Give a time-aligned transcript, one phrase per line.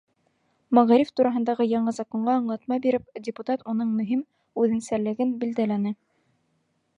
[0.77, 4.25] Мәғариф тураһындағы яңы Законға аңлатма биреп, депутат уның мөһим
[4.65, 5.95] үҙенсәлеген билдәләне.